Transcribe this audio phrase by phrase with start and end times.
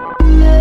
[0.00, 0.59] Thank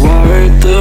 [0.00, 0.62] Worried.
[0.62, 0.73] the